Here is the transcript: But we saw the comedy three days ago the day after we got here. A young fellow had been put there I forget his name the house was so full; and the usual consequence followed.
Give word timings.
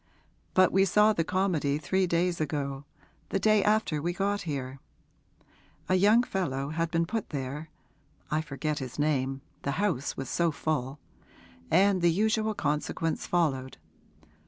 But 0.55 0.71
we 0.71 0.83
saw 0.83 1.13
the 1.13 1.23
comedy 1.23 1.77
three 1.77 2.07
days 2.07 2.41
ago 2.41 2.85
the 3.29 3.37
day 3.37 3.63
after 3.63 4.01
we 4.01 4.13
got 4.13 4.41
here. 4.49 4.79
A 5.87 5.93
young 5.93 6.23
fellow 6.23 6.69
had 6.69 6.89
been 6.89 7.05
put 7.05 7.29
there 7.29 7.69
I 8.31 8.41
forget 8.41 8.79
his 8.79 8.97
name 8.97 9.41
the 9.61 9.73
house 9.77 10.17
was 10.17 10.27
so 10.27 10.51
full; 10.51 10.97
and 11.69 12.01
the 12.01 12.09
usual 12.09 12.55
consequence 12.55 13.27
followed. 13.27 13.77